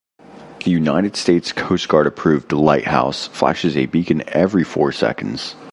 The 0.65 0.71
United 0.71 1.15
States 1.15 1.53
Coast 1.53 1.87
Guard-approved 1.87 2.51
lighthouse 2.53 3.27
flashes 3.27 3.77
a 3.77 3.85
beacon 3.85 4.23
every 4.29 4.63
four 4.63 4.91
seconds. 4.91 5.53